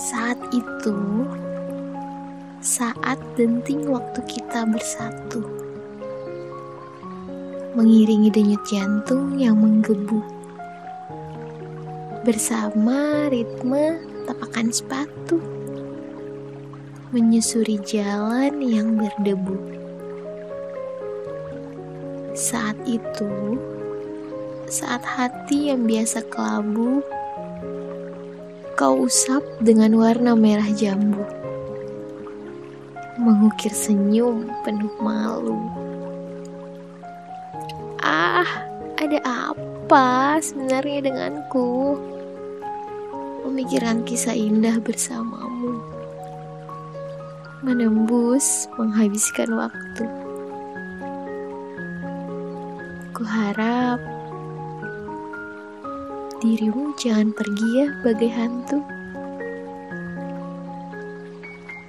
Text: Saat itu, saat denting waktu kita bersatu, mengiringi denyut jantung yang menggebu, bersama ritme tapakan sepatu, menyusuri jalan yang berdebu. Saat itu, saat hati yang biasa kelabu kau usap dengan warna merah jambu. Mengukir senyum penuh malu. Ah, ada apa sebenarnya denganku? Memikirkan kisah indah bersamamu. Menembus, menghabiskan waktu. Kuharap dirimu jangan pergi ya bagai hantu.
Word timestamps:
Saat 0.00 0.40
itu, 0.56 0.96
saat 2.64 3.20
denting 3.36 3.84
waktu 3.84 4.24
kita 4.24 4.64
bersatu, 4.64 5.44
mengiringi 7.76 8.32
denyut 8.32 8.64
jantung 8.64 9.36
yang 9.36 9.60
menggebu, 9.60 10.24
bersama 12.24 13.28
ritme 13.28 14.00
tapakan 14.24 14.72
sepatu, 14.72 15.36
menyusuri 17.12 17.76
jalan 17.84 18.56
yang 18.64 18.96
berdebu. 18.96 19.60
Saat 22.32 22.80
itu, 22.88 23.60
saat 24.64 25.04
hati 25.04 25.68
yang 25.68 25.84
biasa 25.84 26.24
kelabu 26.32 27.04
kau 28.80 29.04
usap 29.04 29.44
dengan 29.60 29.92
warna 30.00 30.32
merah 30.32 30.64
jambu. 30.72 31.20
Mengukir 33.20 33.68
senyum 33.76 34.48
penuh 34.64 34.88
malu. 35.04 35.60
Ah, 38.00 38.48
ada 38.96 39.20
apa 39.52 40.40
sebenarnya 40.40 41.12
denganku? 41.12 42.00
Memikirkan 43.44 44.00
kisah 44.08 44.32
indah 44.32 44.80
bersamamu. 44.80 45.76
Menembus, 47.60 48.64
menghabiskan 48.80 49.60
waktu. 49.60 50.08
Kuharap 53.12 54.00
dirimu 56.40 56.96
jangan 56.96 57.36
pergi 57.36 57.68
ya 57.76 57.86
bagai 58.00 58.32
hantu. 58.32 58.99